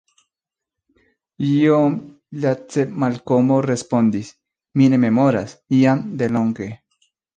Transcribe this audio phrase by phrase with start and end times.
[1.47, 1.97] Iom
[2.45, 4.33] lace Malkomo respondis:
[4.81, 6.73] Mi ne memoras; jam de longe.